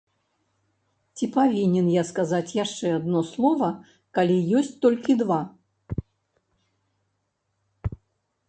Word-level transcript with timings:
Ці 1.19 1.25
павінен 1.35 1.87
я 1.95 2.03
сказаць 2.11 2.55
яшчэ 2.63 2.87
адно 2.99 3.19
слова, 3.33 3.69
калі 4.19 4.41
ёсць 4.63 4.73
толькі 4.87 5.19
два? 5.23 5.39